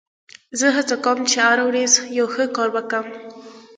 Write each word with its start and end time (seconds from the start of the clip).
زه 0.59 0.67
هڅه 0.75 0.95
کوم، 1.03 1.19
چي 1.29 1.37
هره 1.47 1.63
ورځ 1.69 1.93
یو 2.17 2.27
ښه 2.33 2.43
کار 2.55 2.69
وکم. 2.75 3.05